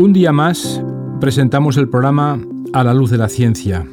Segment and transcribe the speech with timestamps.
[0.00, 0.82] Un día más
[1.20, 2.40] presentamos el programa
[2.72, 3.86] A la luz de la ciencia,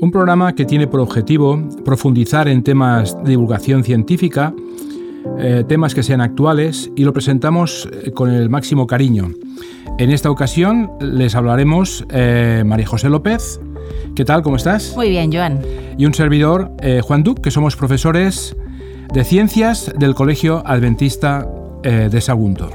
[0.00, 4.52] un programa que tiene por objetivo profundizar en temas de divulgación científica,
[5.38, 9.30] eh, temas que sean actuales y lo presentamos eh, con el máximo cariño.
[10.00, 13.60] En esta ocasión les hablaremos eh, María José López.
[14.16, 14.42] ¿Qué tal?
[14.42, 14.92] ¿Cómo estás?
[14.96, 15.60] Muy bien, Joan.
[15.96, 18.56] Y un servidor, Juan Duc, que somos profesores
[19.14, 21.48] de ciencias del Colegio Adventista
[21.84, 22.70] de Sagunto.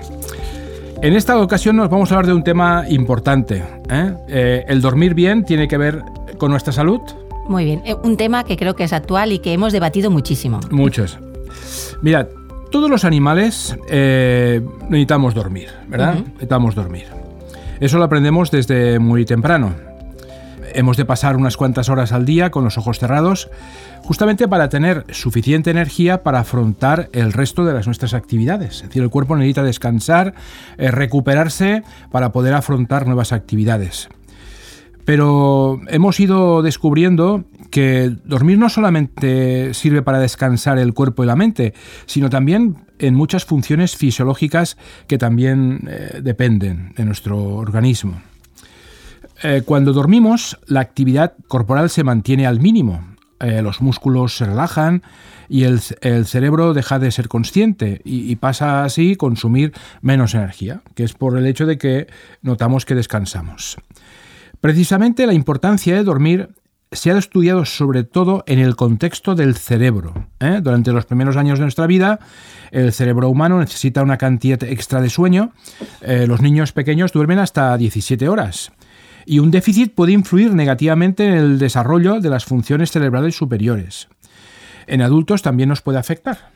[1.04, 3.62] En esta ocasión nos vamos a hablar de un tema importante.
[3.90, 4.14] ¿eh?
[4.30, 6.02] Eh, el dormir bien tiene que ver
[6.38, 7.02] con nuestra salud.
[7.46, 10.62] Muy bien, eh, un tema que creo que es actual y que hemos debatido muchísimo.
[10.72, 11.20] Muchos.
[12.02, 12.30] Mira,
[12.72, 16.20] todos los animales necesitamos dormir, ¿verdad?
[16.24, 17.08] Necesitamos dormir.
[17.82, 19.76] Eso lo aprendemos desde muy temprano.
[20.74, 23.50] Hemos de pasar unas cuantas horas al día con los ojos cerrados
[24.02, 28.78] justamente para tener suficiente energía para afrontar el resto de las nuestras actividades.
[28.78, 30.34] Es decir, el cuerpo necesita descansar,
[30.78, 34.10] eh, recuperarse para poder afrontar nuevas actividades.
[35.06, 41.36] Pero hemos ido descubriendo que dormir no solamente sirve para descansar el cuerpo y la
[41.36, 41.74] mente,
[42.06, 48.22] sino también en muchas funciones fisiológicas que también eh, dependen de nuestro organismo.
[49.44, 53.06] Eh, cuando dormimos, la actividad corporal se mantiene al mínimo,
[53.42, 55.04] eh, los músculos se relajan
[55.50, 61.04] y el, cerebro deja de ser consciente y, pasa así a consumir menos energía, que
[61.04, 62.08] es por el hecho de que
[62.42, 63.76] notamos que descansamos.
[64.62, 66.50] Precisamente la importancia de dormir
[66.94, 70.28] se ha estudiado sobre todo en el contexto del cerebro.
[70.40, 70.62] ¿eh?
[70.64, 72.20] Durante los primeros años de nuestra vida,
[72.72, 75.52] el cerebro humano necesita una cantidad extra de sueño.
[76.02, 78.72] Los niños pequeños duermen hasta 17 horas
[79.26, 84.08] y un déficit puede influir negativamente en el desarrollo de las funciones cerebrales superiores.
[84.88, 86.52] En adultos también nos puede afectar.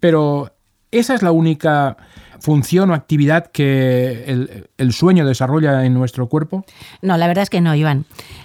[0.00, 0.52] Pero
[0.90, 1.96] esa es la única
[2.44, 4.24] función o actividad que
[4.76, 6.64] el, sueño desarrolla en nuestro cuerpo?
[7.00, 8.04] No, la verdad es que no, Iván.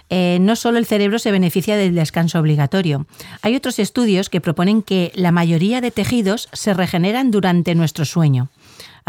[0.10, 3.06] Eh, no solo el cerebro se beneficia del descanso obligatorio.
[3.42, 8.50] Hay otros estudios que proponen que la mayoría de tejidos se regeneran durante nuestro sueño.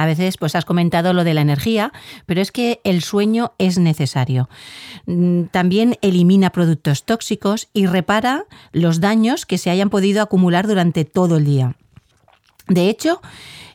[0.01, 1.93] A veces pues has comentado lo de la energía,
[2.25, 4.49] pero es que el sueño es necesario.
[5.05, 11.05] Mm, también elimina productos tóxicos y repara los daños que se hayan podido acumular durante
[11.05, 11.77] todo el día.
[12.67, 13.21] De hecho,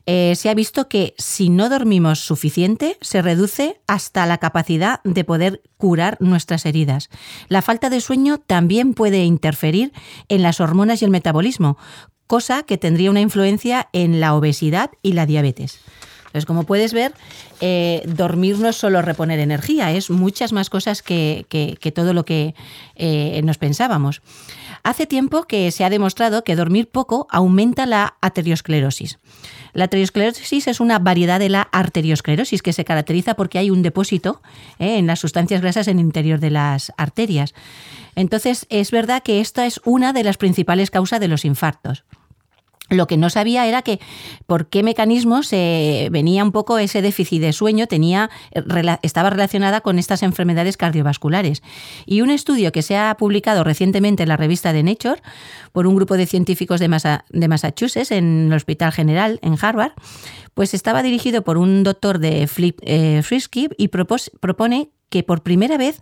[0.08, 5.24] eh, se ha visto que si no dormimos suficiente, se reduce hasta la capacidad de
[5.24, 7.10] poder curar nuestras heridas.
[7.50, 9.94] La falta de sueño también puede interferir
[10.28, 11.78] en las hormonas y el metabolismo,
[12.28, 15.82] cosa que tendría una influencia en la obesidad y la diabetes.
[16.36, 17.14] Entonces, como puedes ver,
[17.62, 21.46] eh, dormir no es solo reponer energía, es muchas más cosas que,
[21.96, 22.56] todo lo que
[22.98, 24.22] eh, nos pensábamos.
[24.84, 29.18] Hace tiempo que se ha demostrado que dormir poco aumenta la arteriosclerosis.
[29.72, 34.42] La arteriosclerosis es una variedad de la arteriosclerosis que se caracteriza porque hay un depósito
[34.78, 37.54] eh, en las sustancias grasas en el interior de las arterias.
[38.18, 42.04] Entonces, es verdad que esta es una de las principales causas de los infartos.
[42.90, 44.00] Lo que no sabía era que
[44.46, 48.30] por qué mecanismos eh, venía un poco ese déficit de sueño, tenía,
[49.02, 51.64] estaba relacionada con estas enfermedades cardiovasculares.
[52.06, 55.22] Y un estudio que se ha publicado recientemente en la revista de Nature
[55.72, 56.88] por un grupo de científicos de,
[57.48, 59.94] Massachusetts en el Hospital General en Harvard,
[60.54, 65.78] pues estaba dirigido por un doctor de Flip eh, Frisky y propone que por primera
[65.78, 66.02] vez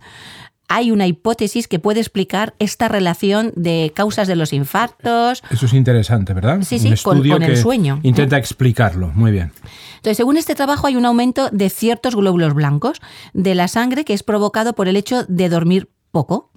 [0.68, 5.42] hay una hipótesis que puede explicar esta relación de causas de los infartos.
[5.50, 6.60] Eso es interesante, ¿verdad?
[6.62, 8.00] Sí, sí, con, el sueño.
[8.02, 9.52] Intenta explicarlo, muy bien.
[9.96, 13.00] Entonces, según este trabajo, hay un aumento de ciertos glóbulos blancos
[13.32, 16.50] de la sangre que es provocado por el hecho de dormir poco.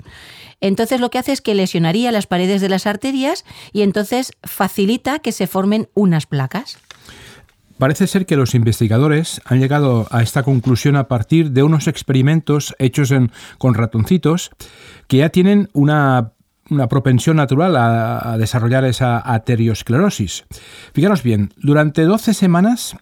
[0.60, 5.20] Entonces lo que hace es que lesionaría las paredes de las arterias y entonces facilita
[5.20, 6.80] que se formen unas placas.
[7.78, 12.76] Parece ser que los investigadores han llegado a esta conclusión a partir de unos experimentos
[12.80, 13.14] hechos
[13.60, 14.50] con ratoncitos
[15.08, 16.32] que ya tienen una,
[16.90, 20.46] propensión natural a, desarrollar esa ateriosclerosis.
[20.94, 22.98] Fijaros bien, durante 12 semanas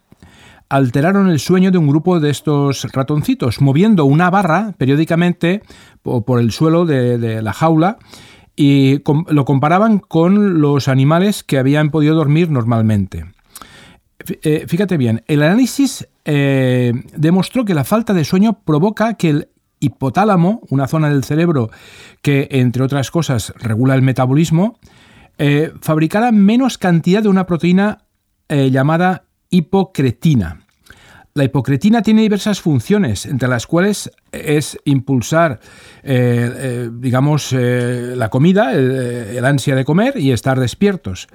[0.68, 5.62] alteraron el sueño de un grupo de estos ratoncitos, moviendo una barra periódicamente
[6.02, 7.98] por el suelo de la jaula
[8.56, 13.35] y lo comparaban con los animales que habían podido dormir normalmente.
[14.42, 19.48] Eh, fíjate bien, el análisis eh, demostró que la falta de sueño provoca que el
[19.80, 21.70] hipotálamo, una zona del cerebro
[22.22, 24.78] que, entre otras cosas, regula el metabolismo,
[25.38, 28.02] eh, fabricara menos cantidad de una proteína
[28.48, 30.66] llamada hipocretina.
[31.34, 35.58] La hipocretina tiene diversas funciones, entre las cuales es impulsar,
[36.04, 41.26] digamos, la comida, el, ansia de comer y estar despiertos.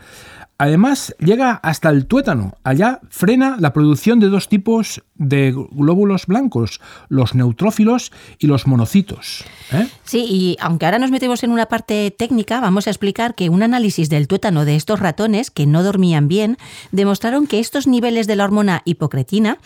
[0.61, 2.53] Además, llega hasta el tuétano.
[2.63, 9.43] Allá frena la producción de dos tipos de glóbulos blancos, los neutrófilos y los monocitos.
[9.71, 9.87] ¿eh?
[10.03, 13.63] Sí, y aunque ahora nos metemos en una parte técnica, vamos a explicar que un
[13.63, 16.57] análisis del tuétano de estos ratones que no dormían bien
[16.91, 19.57] demostraron que estos niveles de la hormona hipocretina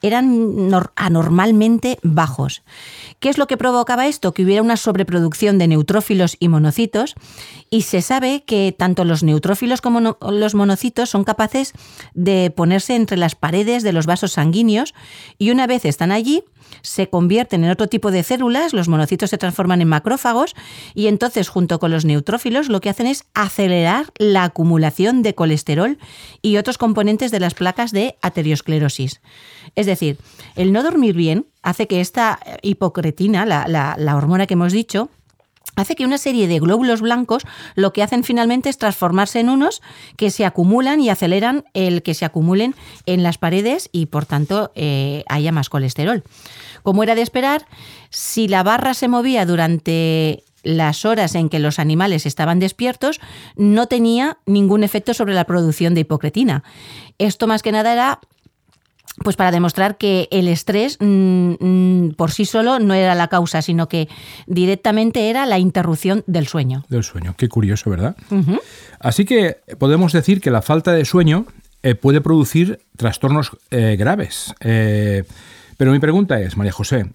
[0.00, 2.62] eran anormalmente bajos.
[3.20, 4.32] ¿Qué es lo que provocaba esto?
[4.32, 7.16] Que hubiera una sobreproducción de neutrófilos y monocitos
[7.68, 10.16] y se sabe que tanto los neutrófilos como
[10.54, 11.72] monocitos son capaces
[12.14, 14.94] de ponerse entre las paredes de los vasos sanguíneos
[15.38, 16.44] y una vez están allí,
[16.82, 20.54] se convierten en otro tipo de células, los monocitos se transforman en macrófagos
[20.94, 25.98] y entonces junto con los neutrófilos lo que hacen es acelerar la acumulación de colesterol
[26.42, 29.20] y otros componentes de las placas de ateriosclerosis.
[29.74, 30.18] Es decir,
[30.56, 35.10] el no dormir bien hace que esta hipocretina, la, hormona que hemos dicho,
[35.80, 37.44] hace que una serie de glóbulos blancos
[37.74, 39.80] lo que hacen finalmente es transformarse en unos
[40.16, 42.74] que se acumulan y aceleran el que se acumulen
[43.06, 46.24] en las paredes y por tanto eh, haya más colesterol.
[46.82, 47.66] Como era de esperar,
[48.10, 53.20] si la barra se movía durante las horas en que los animales estaban despiertos,
[53.56, 56.64] no tenía ningún efecto sobre la producción de hipocretina.
[57.18, 58.20] Esto más que nada era
[59.22, 63.62] pues para demostrar que el estrés mm, mm, por sí solo no era la causa,
[63.62, 64.08] sino que
[64.46, 66.84] directamente era la interrupción del sueño.
[66.88, 68.16] Del sueño, qué curioso, ¿verdad?
[69.00, 71.46] Así que podemos decir que la falta de sueño
[71.82, 74.54] eh, puede producir trastornos eh, graves.
[74.60, 75.24] Eh,
[75.76, 77.12] pero mi pregunta es, María José,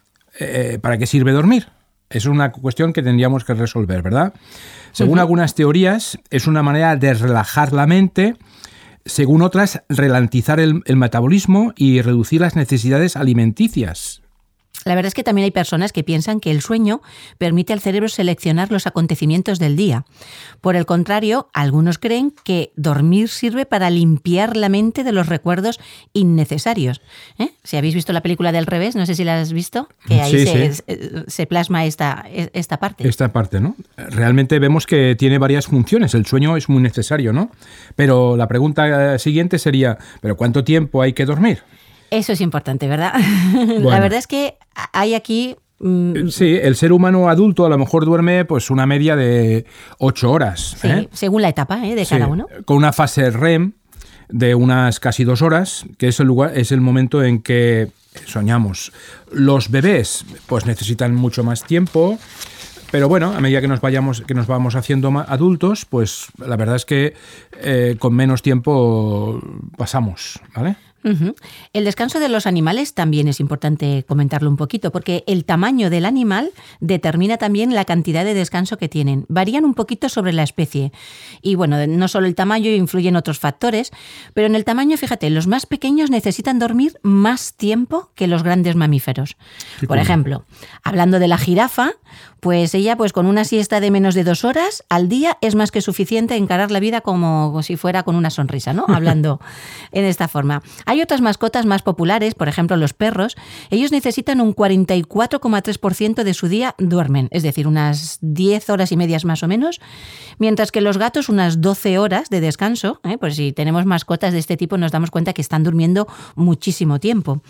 [0.82, 1.68] ¿para qué sirve dormir?
[2.10, 4.34] Es una cuestión que tendríamos que resolver, ¿verdad?
[4.92, 8.36] Según algunas teorías, es una manera de relajar la mente
[9.06, 14.23] según otras, ralentizar el, metabolismo y reducir las necesidades alimenticias.
[14.86, 17.02] La verdad es que también hay personas que piensan que el sueño
[17.38, 20.06] permite al cerebro seleccionar los acontecimientos del día.
[20.62, 25.80] Por el contrario, algunos creen que dormir sirve para limpiar la mente de los recuerdos
[26.14, 27.02] innecesarios.
[27.38, 27.50] ¿Eh?
[27.64, 30.46] Si habéis visto la película del revés, no sé si la has visto, que ahí
[31.28, 33.08] se, plasma esta, esta parte.
[33.08, 33.76] Esta parte, ¿no?
[33.98, 36.14] Realmente vemos que tiene varias funciones.
[36.14, 37.52] El sueño es muy necesario, ¿no?
[37.96, 41.64] Pero la pregunta siguiente sería, ¿pero cuánto tiempo hay que dormir?
[42.14, 43.14] Eso es importante, ¿verdad?
[43.80, 44.58] La verdad es que
[44.92, 49.16] hay aquí mm, Sí, el ser humano adulto a lo mejor duerme pues una media
[49.16, 49.66] de
[49.98, 50.78] ocho horas.
[50.80, 51.10] Sí, ¿eh?
[51.12, 51.96] según la etapa ¿eh?
[51.96, 52.46] de cada uno.
[52.66, 53.74] Con una fase REM
[54.30, 57.90] de unas casi dos horas, que es el, lugar, es el momento en que
[58.26, 58.94] soñamos.
[59.32, 62.20] Los bebés pues necesitan mucho más tiempo.
[62.92, 66.76] Pero bueno, a medida que nos vayamos, que nos vamos haciendo adultos, pues la verdad
[66.76, 67.16] es que
[67.60, 69.42] eh, con menos tiempo
[69.78, 70.76] pasamos, ¿vale?
[71.74, 76.06] El descanso de los animales también es importante comentarlo un poquito, porque el tamaño del
[76.06, 79.26] animal determina también la cantidad de descanso que tienen.
[79.28, 80.92] Varían un poquito sobre la especie.
[81.42, 83.92] Y bueno, no solo el tamaño, influyen otros factores,
[84.34, 88.76] pero en el tamaño, fíjate, los más pequeños necesitan dormir más tiempo que los grandes
[88.76, 89.36] mamíferos.
[89.88, 90.46] Por ejemplo,
[90.84, 91.92] hablando de la jirafa,
[92.40, 95.72] pues ella, pues con una siesta de menos de dos horas al día es más
[95.72, 98.86] que suficiente encarar la vida como si fuera con una sonrisa, ¿no?
[98.90, 99.40] Hablando
[99.92, 100.62] en esta forma.
[100.86, 103.36] Hay otras mascotas más populares, por ejemplo los perros.
[103.70, 109.26] Ellos necesitan un 44,3% de su día duermen, es decir, unas 10 horas y medias
[109.26, 109.82] más o menos,
[110.40, 113.00] mientras que los gatos unas 12 horas de descanso.
[113.04, 113.18] ¿eh?
[113.18, 117.42] Pues si tenemos mascotas de este tipo nos damos cuenta que están durmiendo muchísimo tiempo.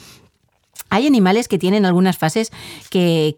[0.90, 2.52] Hay animales que tienen algunas fases
[2.92, 3.35] que,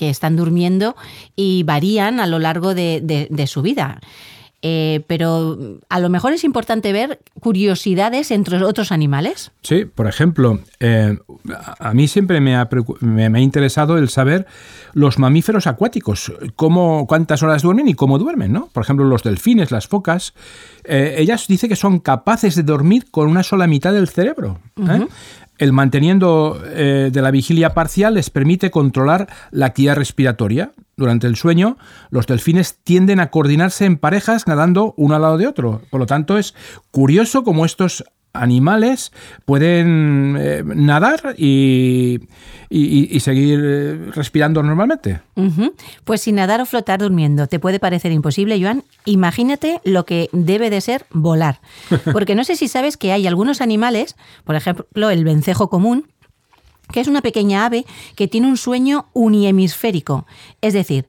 [0.00, 0.96] están durmiendo
[1.34, 4.00] y varían a lo largo de, su vida.
[4.64, 9.50] Eh, pero a lo mejor es importante ver curiosidades entre otros animales.
[9.62, 11.18] Sí, por ejemplo, eh,
[11.80, 14.46] a mí siempre me ha, interesado el saber
[14.92, 18.68] los mamíferos acuáticos, cómo, cuántas horas duermen y cómo duermen, ¿no?
[18.72, 20.32] Por ejemplo, los delfines, las focas,
[20.84, 24.60] eh, ellas dicen que son capaces de dormir con una sola mitad del cerebro.
[25.62, 30.72] El manteniendo eh, de la vigilia parcial les permite controlar la actividad respiratoria.
[30.96, 31.76] Durante el sueño,
[32.10, 35.82] los delfines tienden a coordinarse en parejas nadando uno al lado de otro.
[35.88, 36.56] Por lo tanto, es
[36.90, 39.12] curioso cómo estos animales
[39.44, 42.20] pueden eh, nadar y,
[43.20, 45.20] seguir eh, respirando normalmente.
[46.04, 48.84] Pues sin nadar o flotar durmiendo, ¿te puede parecer imposible, Joan?
[49.04, 51.60] Imagínate lo que debe de ser volar.
[52.12, 56.06] Porque no sé si sabes que hay algunos animales, por ejemplo el vencejo común,
[56.90, 57.84] que es una pequeña ave
[58.16, 60.26] que tiene un sueño uniemisférico.
[60.60, 61.06] Es decir,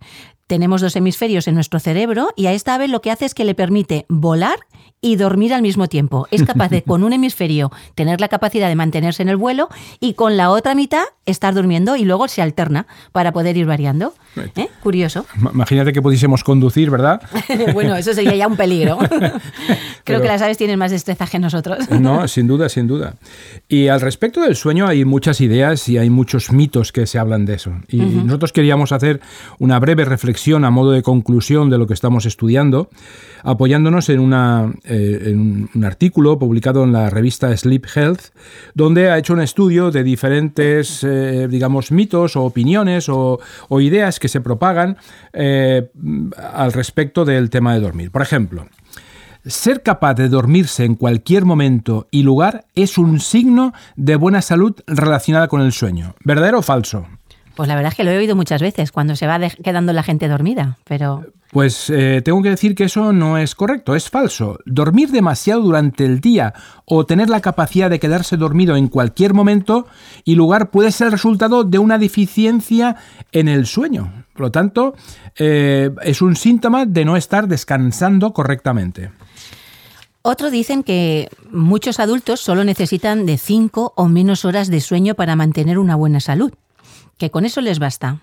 [0.48, 3.46] tenemos dos hemisferios en nuestro cerebro y a esta ave lo que hace es que
[3.46, 4.60] le permite volar
[5.04, 6.28] y dormir al mismo tiempo.
[6.32, 9.68] Es capaz de con un hemisferio tener la capacidad de mantenerse en el vuelo
[10.00, 14.14] y con la otra mitad estar durmiendo y luego se alterna para poder ir variando.
[14.56, 14.70] ¿Eh?
[14.82, 15.26] Curioso.
[15.54, 17.22] Imagínate que pudiésemos conducir, ¿verdad?
[17.74, 18.98] bueno, eso sería ya un peligro.
[20.06, 21.90] Creo que las aves tienen más destreza que nosotros.
[21.92, 23.16] no, sin duda, sin duda.
[23.68, 27.46] Y al respecto del sueño hay muchas ideas y hay muchos mitos que se hablan
[27.46, 27.74] de eso.
[27.90, 29.20] Y nosotros queríamos hacer
[29.60, 32.90] una breve reflexión a modo de conclusión de lo que estamos estudiando,
[33.44, 38.22] apoyándonos en, una, en un artículo publicado en la revista Sleep Health,
[38.74, 43.40] donde ha hecho un estudio de diferentes, eh, digamos, mitos o opiniones o,
[43.80, 44.98] ideas que se propagan
[45.34, 45.90] eh,
[46.54, 48.12] al respecto del tema de dormir.
[48.12, 48.68] Por ejemplo,
[49.46, 54.74] ser capaz de dormirse en cualquier momento y lugar es un signo de buena salud
[54.88, 56.16] relacionada con el sueño.
[56.24, 57.08] ¿Verdadero o falso?
[57.56, 60.04] Pues la verdad es que lo he oído muchas veces cuando se va quedando la
[60.04, 61.24] gente dormida, pero...
[61.52, 64.58] Pues eh, tengo que decir que eso no es correcto, es falso.
[64.66, 66.56] Dormir demasiado durante el día
[66.86, 69.86] o tener la capacidad de quedarse dormido en cualquier momento
[70.26, 72.96] y lugar puede ser el resultado de una deficiencia
[73.32, 74.26] en el sueño.
[74.34, 74.96] Por lo tanto,
[75.38, 79.12] eh, es un síntoma de no estar descansando correctamente.
[80.24, 85.36] Otros dicen que muchos adultos solo necesitan de 5 o menos horas de sueño para
[85.36, 86.54] mantener una buena salud,
[87.24, 88.20] que con eso les basta.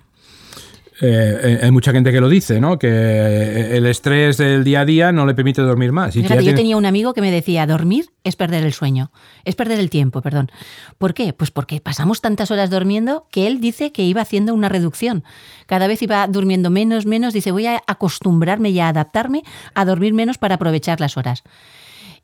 [1.01, 2.79] Eh, hay mucha gente que lo dice, ¿no?
[2.79, 6.13] Que el estrés del día a día no le permite dormir más.
[6.13, 9.11] yo tenía un amigo que me decía, dormir es perder el sueño,
[9.47, 10.51] es perder el tiempo, perdón.
[10.99, 11.33] ¿Por qué?
[11.33, 15.25] Pues porque pasamos tantas horas durmiendo que él dice que iba haciendo una reducción.
[15.65, 20.13] Cada vez iba durmiendo menos, menos, dice, voy a acostumbrarme y a adaptarme a dormir
[20.13, 21.43] menos para aprovechar las horas.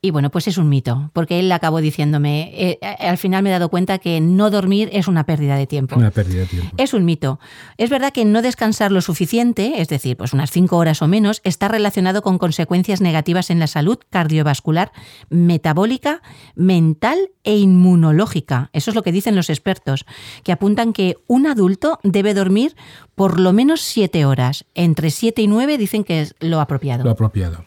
[0.03, 3.49] Y bueno, pues es un mito, porque él acabó diciéndome, eh, eh, al final me
[3.49, 5.97] he dado cuenta que no dormir es una pérdida de tiempo.
[5.97, 6.71] Una pérdida de tiempo.
[6.76, 7.41] Es un mito.
[7.76, 11.41] Es verdad que no descansar lo suficiente, es decir, pues unas cinco horas o menos,
[11.45, 14.93] está relacionado con consecuencias negativas en la salud cardiovascular,
[15.31, 16.23] metabólica,
[16.55, 18.71] mental e inmunológica.
[18.73, 20.05] Eso es lo que dicen los expertos,
[20.45, 22.76] que apuntan que un adulto debe dormir
[23.15, 24.67] por lo menos siete horas.
[24.75, 27.05] Entre siete y nueve dicen que es lo apropiado.
[27.05, 27.65] Lo apropiado.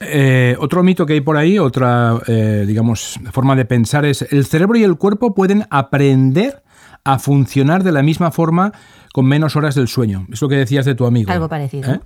[0.00, 4.46] Eh, otro mito que hay por ahí, otra, eh, digamos, forma de pensar es, el
[4.46, 6.62] cerebro y el cuerpo pueden aprender
[7.04, 8.72] a funcionar de la misma forma
[9.12, 10.26] con menos horas del sueño.
[10.32, 11.30] Es lo que decías de tu amigo.
[11.30, 11.92] Algo parecido.
[11.92, 12.00] ¿Eh?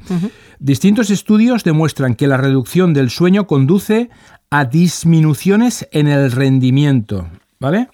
[0.59, 4.11] Distintos estudios demuestran que la reducción del sueño conduce
[4.51, 7.29] a disminuciones en el rendimiento,
[7.61, 7.89] ¿vale?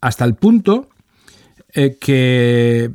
[0.00, 0.88] hasta el punto
[1.74, 2.90] eh, que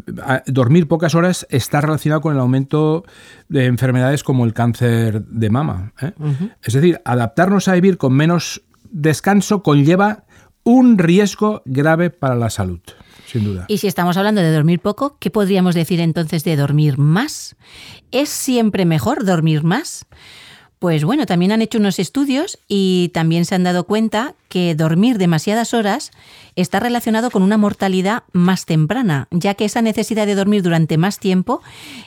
[0.48, 3.06] dormir pocas horas está relacionado con el aumento
[3.48, 5.94] de enfermedades como el cáncer de mama.
[6.02, 6.12] ¿eh?
[6.64, 10.24] Es decir, adaptarnos a vivir con menos descanso conlleva
[10.64, 12.80] un riesgo grave para la salud.
[13.28, 13.66] Sin duda.
[13.68, 17.56] Y si estamos hablando de dormir poco, ¿qué podríamos decir entonces de dormir más?
[18.12, 20.06] ¿Es siempre mejor dormir más?
[20.80, 25.18] Pues bueno, también han hecho unos estudios y también se han dado cuenta que dormir
[25.18, 26.12] demasiadas horas
[26.56, 31.18] está relacionado con una mortalidad más temprana, ya que esa necesidad de dormir durante más
[31.18, 31.64] tiempo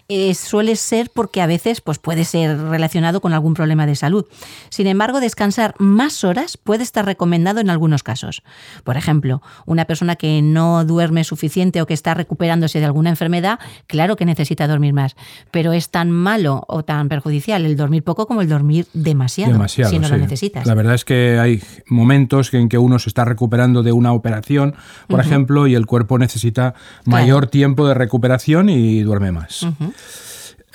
[0.08, 4.26] eh, suele ser porque a veces pues, puede ser relacionado con algún problema de salud.
[4.68, 8.44] Sin embargo, descansar más horas puede estar recomendado en algunos casos.
[8.84, 13.58] Por ejemplo, una persona que no duerme suficiente o que está recuperándose de alguna enfermedad,
[13.88, 15.16] claro que necesita dormir más,
[15.50, 19.90] pero es tan malo o tan perjudicial el dormir poco como el dormir demasiado, demasiado
[19.90, 20.64] si no lo necesitas.
[20.64, 24.74] La verdad es que hay momentos en que uno se está recuperando de una operación
[25.08, 26.74] por ejemplo, y el cuerpo necesita
[27.04, 29.66] mayor tiempo de recuperación y duerme más.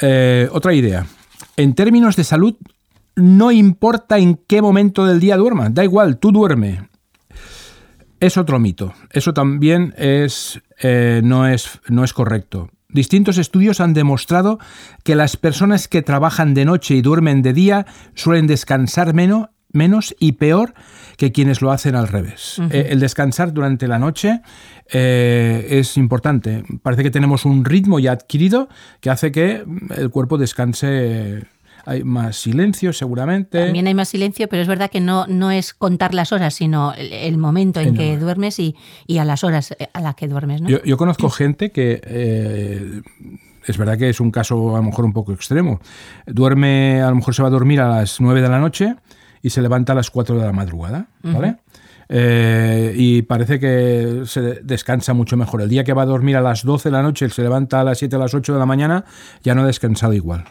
[0.01, 1.05] Eh, otra idea.
[1.57, 2.55] En términos de salud,
[3.15, 6.89] no importa en qué momento del día duerma, da igual, tú duerme.
[8.19, 8.93] Es otro mito.
[9.09, 12.69] Eso también es, eh, no, es, no es correcto.
[12.87, 14.59] Distintos estudios han demostrado
[15.03, 20.15] que las personas que trabajan de noche y duermen de día suelen descansar menos, menos
[20.19, 20.73] y peor
[21.17, 22.59] que quienes lo hacen al revés.
[22.71, 24.41] Eh, el descansar durante la noche
[24.91, 26.63] eh, es importante.
[26.81, 29.63] Parece que tenemos un ritmo ya adquirido que hace que
[29.95, 31.45] el cuerpo descanse
[31.85, 33.63] hay más silencio seguramente.
[33.63, 36.93] También hay más silencio, pero es verdad que no, no es contar las horas, sino
[36.93, 38.75] el, momento en que duermes y,
[39.17, 40.61] a las horas a las que duermes.
[40.61, 42.01] Yo, conozco gente que...
[42.03, 43.01] Eh,
[43.67, 45.79] es verdad que es un caso a lo mejor un poco extremo.
[46.25, 48.95] Duerme, a lo mejor se va a dormir a las 9 de la noche
[49.41, 51.57] y se levanta a las 4 de la madrugada, ¿vale?
[52.13, 55.61] Eh, y parece que se descansa mucho mejor.
[55.61, 57.83] El día que va a dormir a las 12 de la noche, se levanta a
[57.85, 59.05] las 7 a las 8 de la mañana,
[59.43, 60.43] ya no ha descansado igual.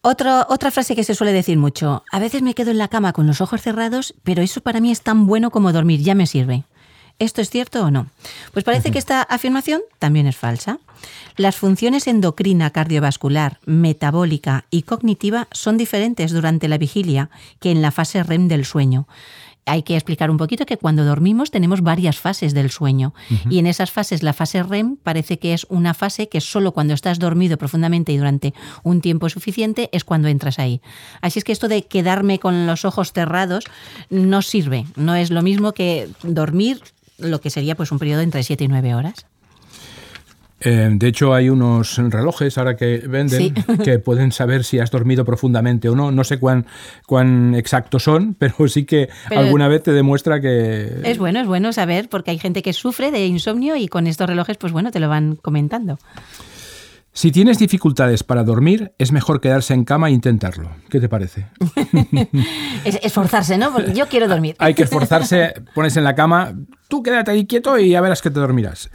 [0.00, 3.26] otra frase que se suele decir mucho, a veces me quedo en la cama con
[3.26, 6.64] los ojos cerrados, pero eso para mí es tan bueno como dormir, ya me sirve.
[7.18, 8.08] ¿Esto es cierto o no?
[8.52, 10.78] Pues parece que esta afirmación también es falsa.
[11.36, 17.90] Las funciones endocrina, cardiovascular, metabólica y cognitiva son diferentes durante la vigilia que en la
[17.90, 19.06] fase REM del sueño
[19.64, 23.14] hay que explicar un poquito que cuando dormimos tenemos varias fases del sueño
[23.48, 26.94] y en esas fases la fase REM parece que es una fase que solo cuando
[26.94, 30.80] estás dormido profundamente y durante un tiempo suficiente es cuando entras ahí.
[31.20, 33.64] Así es que esto de quedarme con los ojos cerrados
[34.10, 36.82] no sirve, no es lo mismo que dormir
[37.22, 39.26] lo que sería pues un periodo entre 7 y 9 horas.
[40.64, 43.52] Eh, de hecho, hay unos relojes ahora que venden
[43.84, 46.12] que pueden saber si has dormido profundamente o no.
[46.12, 46.66] No sé cuán,
[47.06, 51.00] cuán exactos son, pero sí que alguna vez te demuestra que...
[51.02, 54.28] Es bueno, es bueno saber, porque hay gente que sufre de insomnio y con estos
[54.28, 55.98] relojes, pues bueno, te lo van comentando.
[57.14, 60.70] Si tienes dificultades para dormir, es mejor quedarse en cama e intentarlo.
[60.88, 61.46] ¿Qué te parece?
[62.84, 63.70] es esforzarse, ¿no?
[63.70, 64.56] Porque yo quiero dormir.
[64.58, 66.54] Hay que esforzarse, pones en la cama,
[66.88, 68.90] tú quédate ahí quieto y ya verás que te dormirás.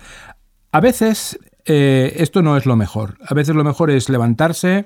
[0.72, 3.20] A veces eh, esto no es lo mejor.
[3.28, 4.86] A veces lo mejor es levantarse,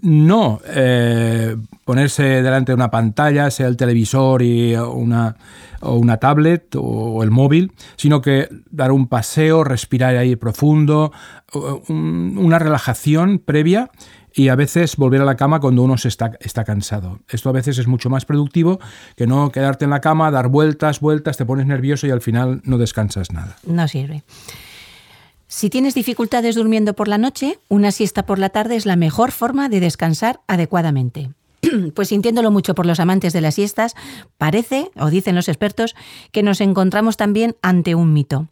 [0.00, 5.36] no eh, ponerse delante de una pantalla, sea el televisor y una,
[5.80, 11.12] o una tablet o, el móvil, sino que dar un paseo, respirar ahí profundo,
[11.88, 13.90] una relajación previa
[14.34, 17.20] y a veces volver a la cama cuando uno se está, está cansado.
[17.28, 18.78] Esto a veces es mucho más productivo
[19.16, 22.60] que no quedarte en la cama, dar vueltas, vueltas, te pones nervioso y al final
[22.64, 23.56] no descansas nada.
[23.66, 24.22] No sirve.
[25.50, 29.32] Si tienes dificultades durmiendo por la noche, una siesta por la tarde es la mejor
[29.32, 31.30] forma de descansar adecuadamente.
[31.94, 33.94] Pues sintiéndolo mucho por los amantes de las siestas,
[34.36, 35.96] parece, o dicen los expertos,
[36.32, 38.48] que nos encontramos también ante un mito.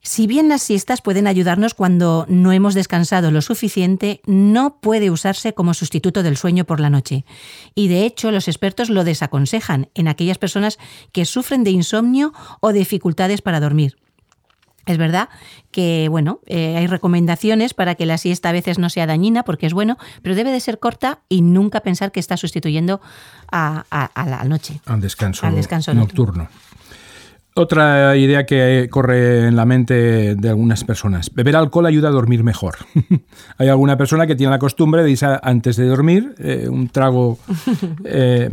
[0.00, 5.54] Si bien las siestas pueden ayudarnos cuando no hemos descansado lo suficiente, no puede usarse
[5.54, 7.24] como sustituto del sueño por la noche.
[7.74, 10.78] Y de hecho los expertos lo desaconsejan en aquellas personas
[11.10, 13.96] que sufren de insomnio o dificultades para dormir.
[14.88, 15.28] Es verdad
[15.70, 19.66] que, bueno, eh, hay recomendaciones para que la siesta a veces no sea dañina, porque
[19.66, 23.00] es bueno, pero debe de ser corta y nunca pensar que está sustituyendo
[23.52, 23.84] a,
[24.16, 24.80] la noche.
[24.86, 26.48] Al descanso, al descanso nocturno.
[27.52, 31.34] Otra idea que corre en la mente de algunas personas.
[31.34, 32.76] Beber alcohol ayuda a dormir mejor.
[33.58, 37.38] Hay alguna persona que tiene la costumbre de irse antes de dormir eh, un trago
[38.04, 38.52] eh,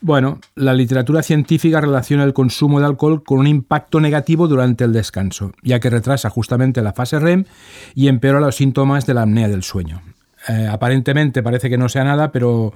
[0.00, 4.92] bueno, la literatura científica relaciona el consumo de alcohol con un impacto negativo durante el
[4.92, 7.44] descanso, ya que retrasa justamente la fase REM
[7.94, 10.02] y empeora los síntomas de la apnea del sueño.
[10.46, 12.72] Eh, aparentemente parece que no sea nada, pero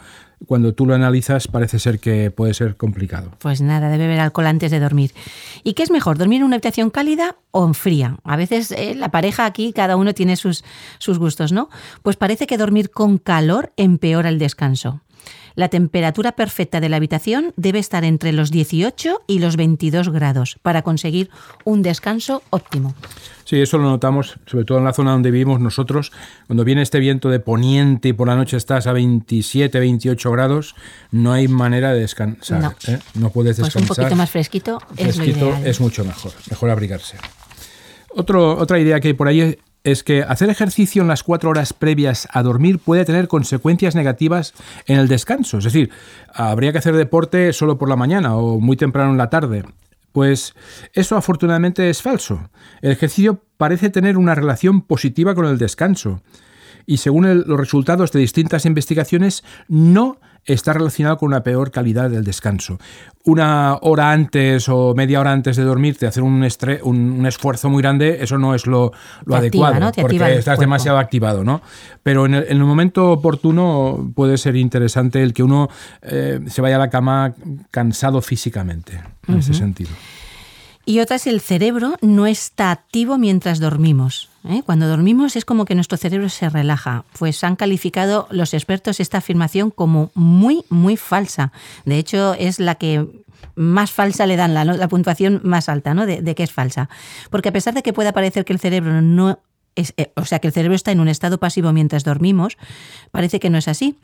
[0.47, 3.31] cuando tú lo analizas parece ser que puede ser complicado.
[3.39, 5.13] Pues nada, debe beber alcohol antes de dormir.
[5.63, 8.17] ¿Y qué es mejor, dormir en una habitación cálida o en fría?
[8.25, 10.65] A veces eh, la pareja aquí, cada uno tiene sus
[11.19, 11.71] gustos, ¿no?
[12.03, 15.01] Pues parece que dormir con calor empeora el descanso.
[15.55, 20.59] La temperatura perfecta de la habitación debe estar entre los 18 y los 22 grados
[20.63, 21.31] para conseguir
[21.65, 22.95] un descanso óptimo.
[23.45, 26.13] Sí, eso lo notamos, sobre todo en la zona donde vivimos nosotros.
[26.47, 30.75] Cuando viene este viento de poniente y por la noche estás a 27, 28 grados,
[31.11, 32.63] no hay manera de descansar.
[32.63, 32.99] No, ¿eh?
[33.15, 33.87] no puedes descansar.
[33.87, 35.67] Pues un poquito más fresquito, es, lo ideal.
[35.67, 37.17] es mucho mejor, mejor abrigarse.
[38.15, 41.73] Otro, otra idea que hay por ahí es que hacer ejercicio en las cuatro horas
[41.73, 44.55] previas a dormir puede tener consecuencias negativas
[44.87, 45.59] en el descanso.
[45.59, 45.91] Es decir,
[46.33, 49.65] habría que hacer deporte solo por la mañana o muy temprano en la tarde.
[50.13, 50.55] Pues
[50.93, 52.51] eso afortunadamente es falso.
[52.81, 56.23] El ejercicio parece tener una relación positiva con el descanso.
[56.85, 62.25] Y según los resultados de distintas investigaciones, no está relacionado con una peor calidad del
[62.25, 62.79] descanso.
[63.25, 66.45] Una hora antes o media hora antes de dormir, te hacer un,
[66.83, 68.93] un, esfuerzo muy grande, eso no es lo,
[69.31, 71.63] adecuado, porque estás demasiado activado, ¿no?
[72.03, 75.69] Pero en el, momento oportuno puede ser interesante el que uno
[76.03, 77.35] eh, se vaya a la cama
[77.71, 79.91] cansado físicamente, en ese sentido.
[80.85, 84.32] Y otra es el cerebro no está activo mientras dormimos.
[84.49, 84.63] ¿Eh?
[84.65, 87.05] Cuando dormimos es como que nuestro cerebro se relaja.
[87.19, 91.53] Pues han calificado los expertos esta afirmación como muy, muy falsa.
[91.85, 93.07] De hecho, es la que
[93.55, 96.07] más falsa le dan, la, puntuación más alta ¿no?
[96.07, 96.89] de, que es falsa.
[97.31, 99.41] Porque a pesar de que pueda parecer que el cerebro no
[99.75, 102.57] es, eh, o sea, que el cerebro está en un estado pasivo mientras dormimos,
[103.11, 103.97] parece que no es así.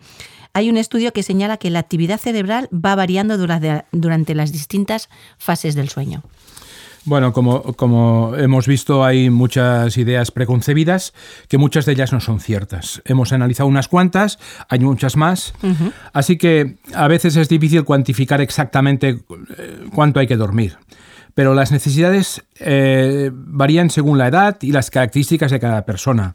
[0.55, 5.74] Hay un estudio que señala que la actividad cerebral va variando durante las distintas fases
[5.74, 6.22] del sueño.
[7.09, 11.14] Bueno, como, como, hemos visto, hay muchas ideas preconcebidas
[11.49, 13.01] que muchas de ellas no son ciertas.
[13.07, 15.55] Hemos analizado unas cuantas, hay muchas más,
[16.12, 19.21] así que a veces es difícil cuantificar exactamente
[19.57, 20.77] eh, cuánto hay que dormir.
[21.33, 26.35] Pero las necesidades eh, varían según la edad y las características de cada persona.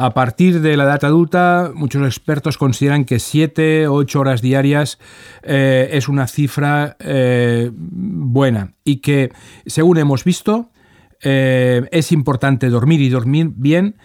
[0.00, 5.00] A partir de la edad adulta, muchos expertos consideran que 7 o 8 horas diarias
[5.42, 9.32] eh, es una cifra eh, buena y que,
[9.66, 10.70] según hemos visto,
[11.20, 13.96] eh, es importante dormir y dormir bien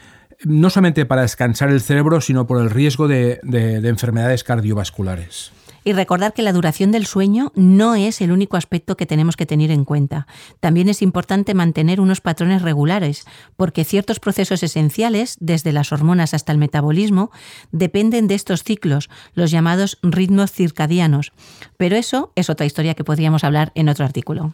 [0.43, 3.39] no solamente para descansar el cerebro, sino por el riesgo de
[3.83, 5.51] enfermedades cardiovasculares.
[5.83, 9.45] Y recordar que la duración del sueño no es el único aspecto que tenemos que
[9.45, 10.27] tener en cuenta.
[10.59, 13.25] También es importante mantener unos patrones regulares,
[13.57, 17.31] porque ciertos procesos esenciales, desde las hormonas hasta el metabolismo,
[17.71, 21.33] dependen de estos ciclos, los llamados ritmos circadianos.
[21.77, 24.53] Pero eso es otra historia que podríamos hablar en otro artículo.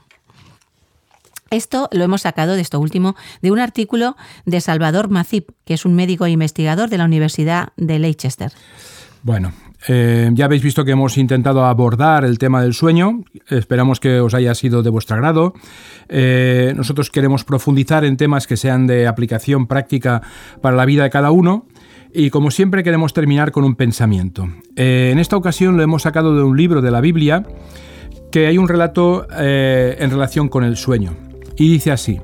[1.51, 4.15] Esto lo hemos sacado de esto último de un artículo
[4.45, 8.51] de Salvador Macip, que es un médico e investigador de la Universidad de Leicester.
[9.21, 9.51] Bueno,
[9.88, 13.23] eh, ya habéis visto que hemos intentado abordar el tema del sueño.
[13.49, 15.53] Esperamos que os haya sido de vuestro agrado.
[16.08, 20.21] Eh, nosotros queremos profundizar en temas que sean de aplicación práctica
[20.62, 21.67] para la vida de cada uno.
[22.13, 24.49] Y como siempre queremos terminar con un pensamiento.
[24.75, 27.43] Eh, en esta ocasión lo hemos sacado de un libro de la Biblia
[28.32, 31.15] que hay un relato en relación con el sueño.
[31.58, 32.21] Y dice así,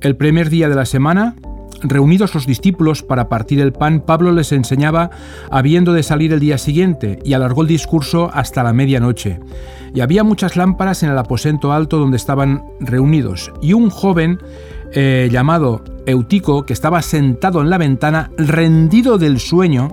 [0.00, 1.34] el primer día de la semana
[1.82, 5.10] Reunidos los discípulos para partir el pan, Pablo les enseñaba
[5.50, 9.40] habiendo de salir el día siguiente y alargó el discurso hasta la medianoche.
[9.94, 13.52] Y había muchas lámparas en el aposento alto donde estaban reunidos.
[13.62, 14.38] Y un joven
[14.92, 19.88] eh, llamado Eutico, que estaba sentado en la ventana, rendido del sueño,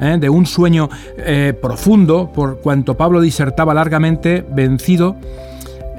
[0.00, 5.16] eh, de un sueño eh, profundo, por cuanto Pablo disertaba largamente, vencido,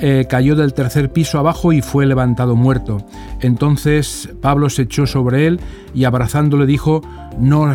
[0.05, 2.97] eh, cayó del tercer piso abajo y fue levantado muerto.
[3.39, 5.61] Entonces Pablo se echó sobre él
[5.93, 7.01] y abrazándole dijo,
[7.39, 7.73] no,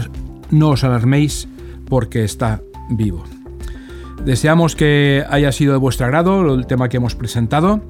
[0.51, 1.49] no os alarméis
[1.88, 2.61] porque está
[2.91, 3.25] vivo.
[4.27, 7.81] Deseamos que haya sido de vuestro agrado el tema que hemos presentado.